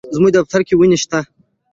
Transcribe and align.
زموږ 0.15 0.31
دفتر 0.37 0.61
کي 0.67 0.73
وني 0.75 0.97
شته. 1.03 1.19